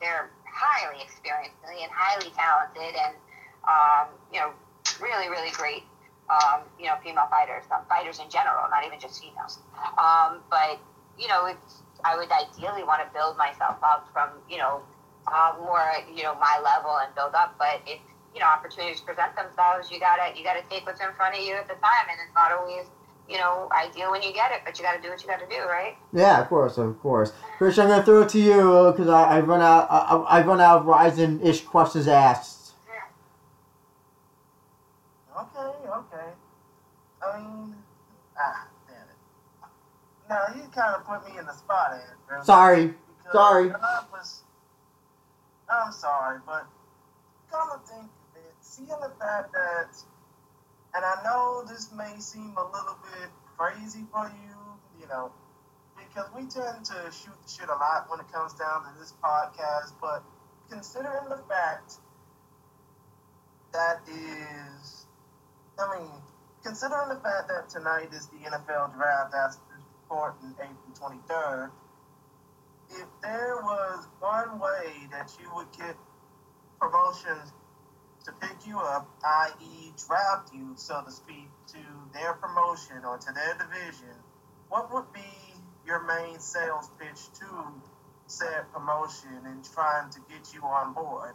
[0.00, 3.14] they're highly experienced and highly talented, and
[3.66, 4.54] um, you know,
[5.02, 5.82] really, really great.
[6.28, 9.60] Um, you know, female fighters, um, fighters in general, not even just females.
[9.96, 10.80] Um, but
[11.16, 14.82] you know, it's I would ideally want to build myself up from you know
[15.26, 15.82] uh, more
[16.14, 17.54] you know my level and build up.
[17.58, 18.00] But if
[18.34, 21.54] you know opportunities present themselves, you gotta you gotta take what's in front of you
[21.54, 22.86] at the time, and it's not always
[23.28, 25.62] you know ideal when you get it, but you gotta do what you gotta do,
[25.66, 25.96] right?
[26.12, 27.32] Yeah, of course, of course.
[27.58, 29.86] Christian, I'm gonna throw it to you because I, I run out.
[29.90, 32.54] I, I run out of Rizin ish questions asked.
[35.36, 36.28] Okay, okay.
[37.22, 37.74] I mean,
[38.38, 39.68] ah, damn it.
[40.28, 42.44] Now you kind of put me in the spot, Andrew.
[42.44, 42.94] Sorry.
[43.32, 43.68] sorry.
[44.12, 44.42] Was,
[45.68, 46.66] I'm sorry, but
[47.50, 49.96] come to think of it, seeing the fact that,
[50.94, 55.32] and I know this may seem a little bit crazy for you, you know,
[55.96, 59.14] because we tend to shoot the shit a lot when it comes down to this
[59.22, 60.22] podcast, but
[60.70, 61.96] considering the fact
[66.76, 69.56] considering the fact that tonight is the NFL draft that's
[70.02, 70.92] recording April
[71.24, 71.70] 23rd,
[72.90, 75.96] if there was one way that you would get
[76.78, 77.50] promotions
[78.26, 81.78] to pick you up, i.e., draft you, so to speak, to
[82.12, 84.14] their promotion or to their division,
[84.68, 85.32] what would be
[85.86, 87.46] your main sales pitch to
[88.26, 91.32] said promotion and trying to get you on board?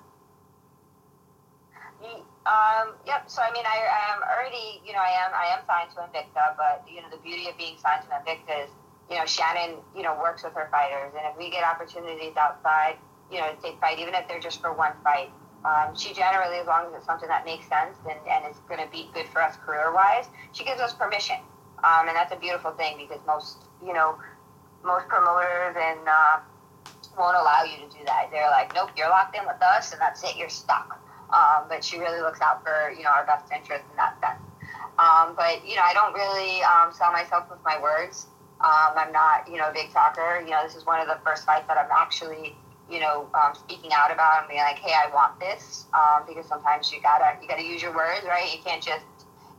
[2.41, 3.29] Um, yep.
[3.29, 6.01] So I mean, I, I am already, you know, I am I am signed to
[6.09, 8.71] Invicta, but you know, the beauty of being signed to Invicta is,
[9.09, 12.97] you know, Shannon, you know, works with her fighters, and if we get opportunities outside,
[13.29, 15.29] you know, to take fight, even if they're just for one fight,
[15.65, 18.81] um, she generally, as long as it's something that makes sense and, and is going
[18.81, 21.37] to be good for us career wise, she gives us permission,
[21.83, 24.17] um, and that's a beautiful thing because most, you know,
[24.83, 26.39] most promoters and uh,
[27.17, 28.29] won't allow you to do that.
[28.31, 31.00] They're like, nope, you're locked in with us, and that's it, you're stuck.
[31.33, 34.41] Um, but she really looks out for you know our best interest in that sense.
[34.99, 38.27] Um, but you know, I don't really um, sell myself with my words.
[38.61, 40.41] Um, I'm not you know a big talker.
[40.43, 42.55] You know, this is one of the first fights that I'm actually
[42.89, 46.45] you know um, speaking out about and being like, hey, I want this um, because
[46.45, 48.51] sometimes you gotta you gotta use your words, right?
[48.51, 49.05] You can't just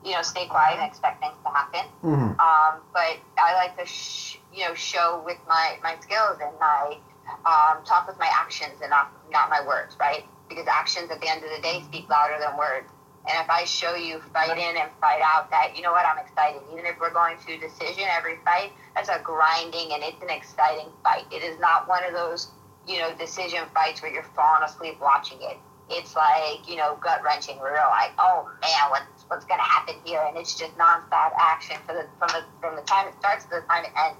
[0.05, 1.89] you know stay quiet and expect things to happen.
[2.03, 2.39] Mm-hmm.
[2.39, 6.99] Um, but I like to sh- you know show with my my skills and my
[7.47, 10.25] um, talk with my actions and not not my words, right?
[10.53, 12.89] Because actions at the end of the day speak louder than words.
[13.29, 16.19] And if I show you fight in and fight out that, you know what, I'm
[16.19, 16.61] excited.
[16.73, 20.91] Even if we're going to decision every fight, that's a grinding and it's an exciting
[21.05, 21.25] fight.
[21.31, 22.51] It is not one of those,
[22.87, 25.57] you know, decision fights where you're falling asleep watching it.
[25.89, 29.95] It's like, you know, gut wrenching where you're like, oh man, what's what's gonna happen
[30.05, 30.23] here?
[30.27, 33.51] And it's just nonstop action for the from the from the time it starts to
[33.51, 34.19] the time it ends.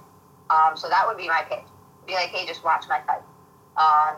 [0.49, 1.65] Um, so that would be my pitch.
[2.05, 3.23] Be like, hey, just watch my fight.
[3.75, 4.17] Um,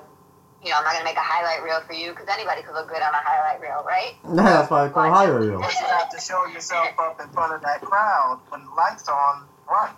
[0.66, 2.90] you know, I'm not gonna make a highlight reel for you because anybody could look
[2.90, 4.16] good on a highlight reel, right?
[4.26, 5.62] Yeah, that's why I call it highlight reel.
[5.62, 9.14] You have to show yourself up in front of that crowd when the lights are
[9.16, 9.94] on, right?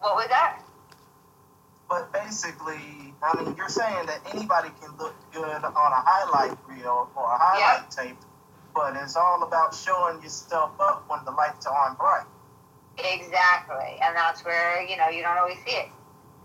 [0.00, 0.60] What was that?
[1.88, 7.08] But basically, I mean, you're saying that anybody can look good on a highlight reel
[7.16, 8.18] or a highlight tape,
[8.74, 12.26] but it's all about showing yourself up when the lights are on bright.
[12.98, 15.88] Exactly, and that's where you know you don't always see it.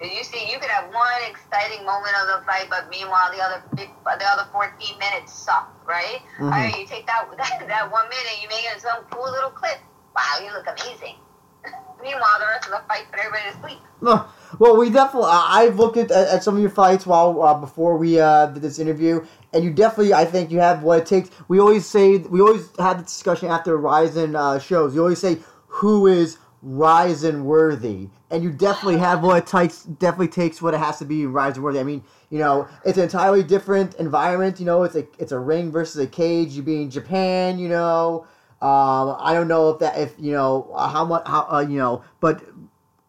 [0.02, 3.64] You see, you could have one exciting moment of the fight, but meanwhile the other
[3.76, 6.22] the other 14 minutes suck, right?
[6.40, 6.46] Mhm.
[6.46, 9.52] All right, you take that, that that one minute, you make it some cool little
[9.52, 9.78] clip.
[10.16, 11.16] Wow, you look amazing.
[12.02, 13.78] meanwhile, the rest of the fight put everybody to sleep.
[14.02, 14.26] No,
[14.58, 15.30] well, we definitely.
[15.30, 18.64] I- I've looked at, at some of your fights while uh, before we uh, did
[18.64, 20.16] this interview, and you definitely.
[20.16, 21.30] I think you have what it takes.
[21.48, 24.96] We always say we always have the discussion after Rizin uh, shows.
[24.96, 25.38] You always say
[25.68, 29.84] who is Rizin worthy, and you definitely have what it takes.
[29.84, 31.80] Definitely takes what it has to be Rizin worthy.
[31.80, 34.60] I mean, you know, it's an entirely different environment.
[34.60, 36.52] You know, it's a it's a ring versus a cage.
[36.52, 37.60] You be in Japan.
[37.60, 38.28] You know.
[38.62, 42.04] Um, I don't know if that if you know how much how uh, you know,
[42.20, 42.44] but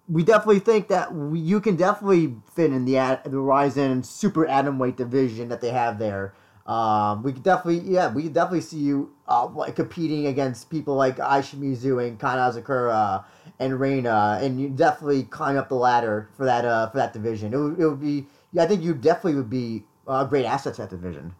[0.08, 4.46] we definitely think that we, you can definitely fit in the ad- the Rizin super
[4.46, 6.34] atom weight division that they have there.
[6.66, 10.94] Um, we could definitely, yeah, we could definitely see you uh, like competing against people
[10.94, 13.24] like Ai Shimizu and Kanna Asakura
[13.62, 17.54] and Reina, and you definitely climb up the ladder for that uh, for that division.
[17.54, 20.76] It would, it would be, yeah, I think you definitely would be uh, great assets
[20.76, 21.34] to that division.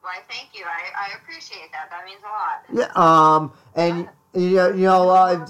[0.00, 0.64] Why, thank you.
[0.64, 1.90] I, I appreciate that.
[1.90, 2.64] That means a lot.
[2.72, 5.46] Yeah, um, and you know, you know, uh,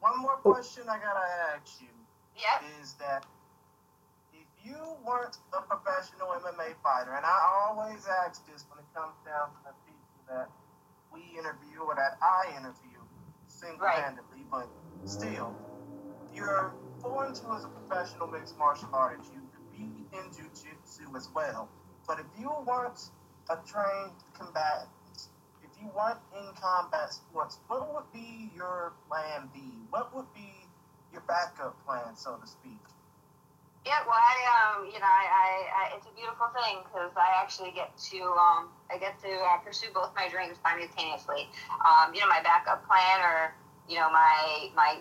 [0.00, 1.88] One more question I gotta ask you
[2.36, 2.62] Yep.
[2.80, 3.24] is that
[4.32, 7.38] if you weren't a professional MMA fighter, and I
[7.68, 10.48] always ask this when it comes down to the people that
[11.12, 12.98] we interview or that I interview
[13.48, 14.68] single-handedly, but
[15.04, 15.54] still,
[16.34, 16.72] you're
[17.02, 19.30] born to as a professional mixed martial artist.
[19.34, 21.68] You compete in jiu-jitsu as well.
[22.06, 23.10] But if you weren't
[23.50, 24.88] a trained combatant,
[25.62, 29.60] if you weren't in combat sports, what would be your plan B?
[29.90, 30.52] What would be
[31.12, 32.78] your backup plan, so to speak?
[33.84, 34.38] Yeah, well, I
[34.78, 38.22] um, you know, I, I, I it's a beautiful thing because I actually get to
[38.38, 41.50] um, I get to uh, pursue both my dreams simultaneously.
[41.82, 43.50] Um, you know, my backup plan or
[43.92, 44.96] you know my my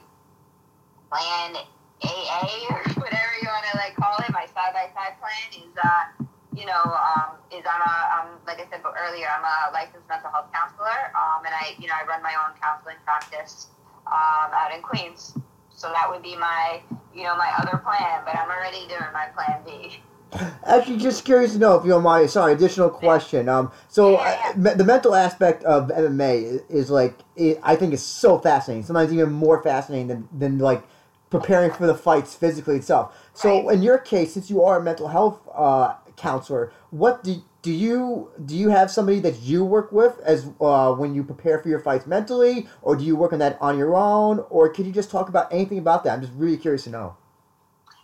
[1.08, 1.56] plan
[2.04, 5.72] AA or whatever you want to like call it, my side by side plan is
[5.80, 10.10] uh, you know, um, is I'm a um, like I said earlier, I'm a licensed
[10.12, 13.72] mental health counselor, um, and I you know I run my own counseling practice
[14.08, 15.40] um, out in Queens.
[15.70, 16.82] So that would be my,
[17.16, 19.98] you know, my other plan, but I'm already doing my plan B.
[20.66, 22.30] Actually, just curious to know if you don't mind.
[22.30, 23.50] Sorry, additional question.
[23.50, 24.54] Um, so Yeah, yeah.
[24.58, 28.86] me- the mental aspect of MMA is, is like it, I think is so fascinating.
[28.86, 30.84] Sometimes even more fascinating than, than like
[31.30, 33.16] preparing for the fights physically itself.
[33.34, 33.76] So Right.
[33.76, 38.30] in your case, since you are a mental health uh, counselor, what do do you
[38.44, 41.80] do you have somebody that you work with as uh, when you prepare for your
[41.80, 45.12] fights mentally, or do you work on that on your own, or could you just
[45.12, 46.14] talk about anything about that?
[46.14, 47.18] I'm just really curious to know.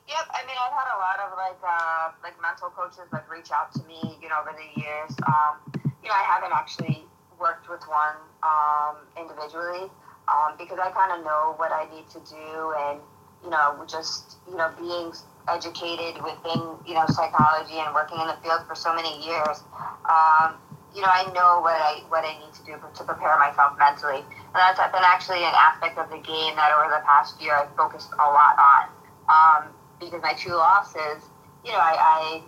[0.07, 3.51] Yep, I mean, I've had a lot of like uh, like mental coaches like reach
[3.51, 5.11] out to me, you know, over the years.
[5.27, 5.59] Um,
[6.01, 7.03] you know, I haven't actually
[7.39, 9.91] worked with one um, individually
[10.31, 12.99] um, because I kind of know what I need to do and,
[13.43, 15.11] you know, just, you know, being
[15.47, 19.63] educated within, you know, psychology and working in the field for so many years,
[20.07, 20.55] um,
[20.95, 24.23] you know, I know what I what I need to do to prepare myself mentally,
[24.25, 27.69] and that's been actually an aspect of the game that over the past year I've
[27.75, 28.83] focused a lot on.
[29.29, 29.61] Um,
[29.99, 31.29] because my two losses,
[31.67, 32.41] you know, I,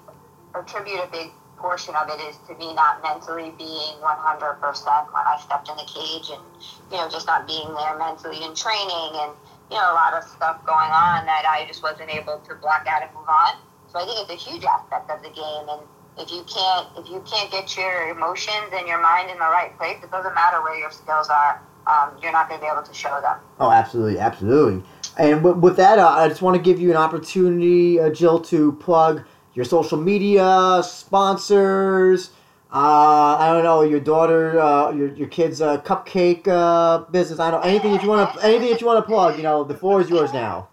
[0.56, 5.24] I attribute a big portion of it is to me not mentally being 100% when
[5.28, 6.42] I stepped in the cage and,
[6.88, 9.36] you know, just not being there mentally in training and,
[9.68, 12.88] you know, a lot of stuff going on that I just wasn't able to block
[12.88, 13.60] out and move on.
[13.92, 15.68] So I think it's a huge aspect of the game.
[15.68, 15.84] And
[16.18, 19.76] if you can't, if you can't get your emotions and your mind in the right
[19.78, 21.60] place, it doesn't matter where your skills are.
[21.88, 23.38] Um, you're not going to be able to show them.
[23.60, 24.84] Oh, absolutely, absolutely.
[25.18, 28.74] And with that, uh, I just want to give you an opportunity, uh, Jill, to
[28.74, 32.32] plug your social media, sponsors.
[32.72, 37.40] Uh, I don't know your daughter, uh, your your kid's uh, cupcake uh, business.
[37.40, 39.38] I don't know anything that you want to anything that you want to plug.
[39.38, 40.70] You know, the floor is yours now.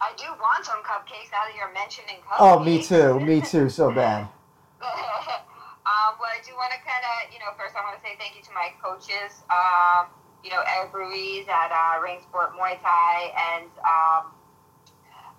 [0.00, 2.38] I do want some cupcakes now that you're mentioning cupcakes.
[2.38, 4.28] Oh, me too, me too, so bad.
[4.80, 8.14] um, well, I do want to kind of, you know, first I want to say
[8.18, 9.42] thank you to my coaches.
[9.50, 10.06] Um,
[10.44, 14.22] you know, Eric Ruiz at uh, Ring Muay Thai and um,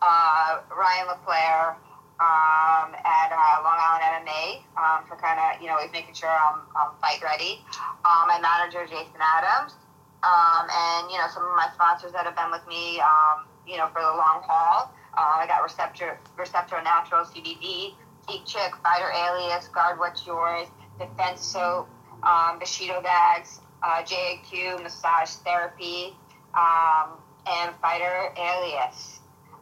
[0.02, 1.78] uh, Ryan LaClaire
[2.18, 6.66] um, at uh, Long Island MMA um, for kind of, you know, making sure I'm,
[6.76, 7.62] I'm fight ready.
[8.02, 9.78] Um, my manager, Jason Adams.
[10.26, 13.78] Um, and, you know, some of my sponsors that have been with me, um, you
[13.78, 14.92] know, for the long haul.
[15.14, 17.94] Uh, I got Receptra, Receptra Natural CBD,
[18.28, 21.88] Geek Chick, Fighter Alias, Guard What's Yours, Defense Soap,
[22.24, 26.16] um, Bushido Bags, uh, JAQ Massage Therapy,
[26.56, 27.12] um,
[27.48, 29.20] and Fighter Alias.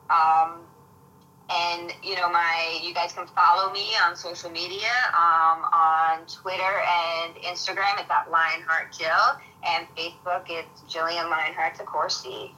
[0.10, 0.60] Um,
[1.50, 6.64] and you know my you guys can follow me on social media um, on twitter
[6.64, 9.10] and instagram it's at lionheart jill
[9.68, 12.56] and facebook it's jillian lionheart Corsi.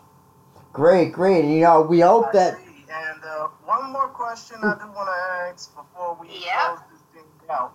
[0.71, 5.09] great great you know we hope that and uh, one more question i do want
[5.09, 6.77] to ask before we yep.
[6.77, 7.73] close this thing out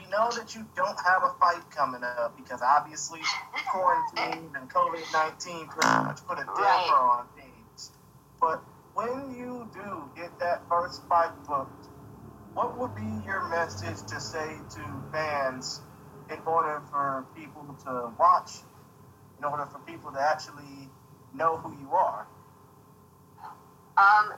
[0.00, 3.20] we know that you don't have a fight coming up because obviously
[3.70, 7.18] quarantine and covid-19 pretty much put a damper right.
[7.20, 7.90] on things
[8.40, 11.88] but when you do get that first fight booked,
[12.54, 15.80] what would be your message to say to fans
[16.30, 18.50] in order for people to watch,
[19.38, 20.88] in order for people to actually
[21.34, 22.26] know who you are?
[23.96, 24.32] Um,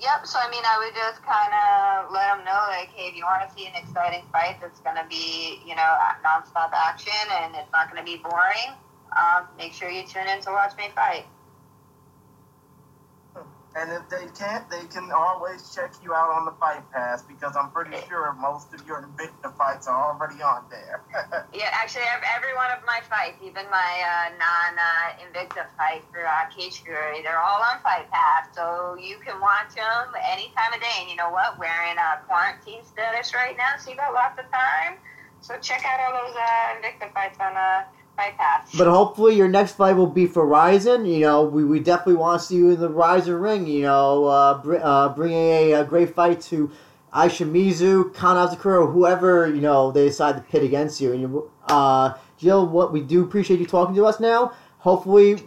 [0.00, 0.26] yep.
[0.26, 3.24] So I mean, I would just kind of let them know, like, hey, if you
[3.24, 5.90] want to see an exciting fight that's going to be, you know,
[6.24, 8.74] nonstop action and it's not going to be boring,
[9.16, 11.26] um, make sure you tune in to watch me fight.
[13.74, 17.56] And if they can't, they can always check you out on the Fight Pass because
[17.58, 21.02] I'm pretty sure most of your Invicta fights are already on there.
[21.52, 26.46] yeah, actually, every one of my fights, even my uh, non-Invicta uh, fight for uh,
[26.54, 30.78] Cage Fury, they're all on Fight Pass, so you can watch them any time of
[30.78, 30.94] day.
[31.02, 31.58] And you know what?
[31.58, 35.02] We're in a quarantine status right now, so you got lots of time.
[35.40, 37.82] So check out all those uh, Invicta fights on uh,
[38.76, 41.04] but hopefully your next fight will be for Rizin.
[41.04, 43.66] You know, we, we definitely want to see you in the Rizin ring.
[43.66, 46.70] You know, uh, br- uh, bringing a, a, great fight to
[47.12, 48.36] Ai Shimizu, Kan
[48.92, 51.12] whoever you know they decide to pit against you.
[51.12, 54.52] And you, uh, Jill, what we do appreciate you talking to us now.
[54.78, 55.42] Hopefully,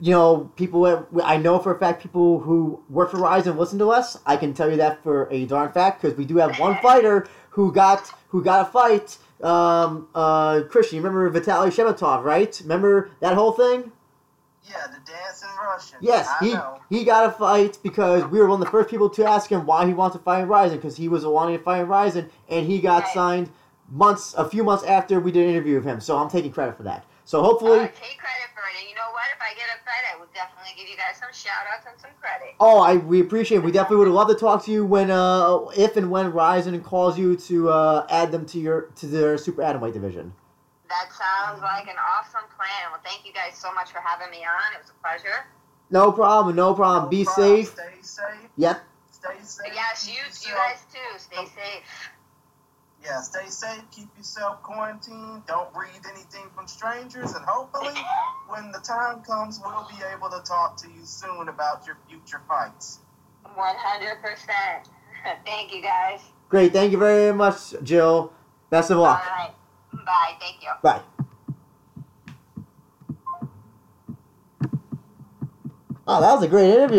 [0.00, 1.06] you know, people.
[1.22, 4.18] I know for a fact people who work for Rizin listen to us.
[4.26, 7.28] I can tell you that for a darn fact because we do have one fighter
[7.50, 12.58] who got who got a fight um, uh, Christian, you remember Vitaly Shemetov, right?
[12.62, 13.92] Remember that whole thing?
[14.68, 15.98] Yeah, the dancing Russian.
[16.00, 16.80] Yes, I he know.
[16.90, 19.66] he got a fight because we were one of the first people to ask him
[19.66, 22.30] why he wants to fight in Rizin because he was wanting to fight in Rizin
[22.48, 23.14] and he got right.
[23.14, 23.50] signed
[23.90, 26.00] months, a few months after we did an interview with him.
[26.00, 27.04] So I'm taking credit for that.
[27.24, 28.76] So hopefully, uh, take credit for it.
[28.80, 29.24] And you know what?
[29.32, 31.96] If I get a fight, I will definitely give you guys some shout outs and
[31.96, 32.52] some credit.
[32.60, 33.58] Oh, I we appreciate.
[33.58, 33.64] it.
[33.64, 37.18] We definitely would love to talk to you when, uh, if and when Rizin calls
[37.18, 40.34] you to uh, add them to your to their super atomweight division.
[40.88, 42.90] That sounds like an awesome plan.
[42.92, 44.74] Well, thank you guys so much for having me on.
[44.74, 45.46] It was a pleasure.
[45.88, 46.56] No problem.
[46.56, 47.04] No problem.
[47.04, 47.64] No Be problem.
[47.64, 47.72] safe.
[47.74, 48.50] Stay safe.
[48.56, 48.82] Yep.
[49.10, 49.72] Stay safe.
[49.72, 51.18] Yes, you, you guys too.
[51.18, 51.82] Stay safe
[53.02, 57.94] yeah, stay safe, keep yourself quarantined, don't breathe anything from strangers, and hopefully,
[58.48, 62.40] when the time comes, we'll be able to talk to you soon about your future
[62.48, 63.00] fights.
[63.56, 63.56] 100%.
[65.46, 66.20] Thank you, guys.
[66.48, 66.72] Great.
[66.72, 68.32] Thank you very much, Jill.
[68.70, 69.22] Best of luck.
[69.24, 69.54] All right.
[70.04, 70.34] Bye.
[70.40, 70.70] Thank you.
[70.82, 71.02] Bye.
[76.06, 76.86] Oh, that was a great interview.